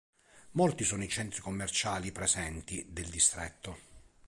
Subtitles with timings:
[0.53, 3.77] Molti sono i centri commerciali presenti del distretto.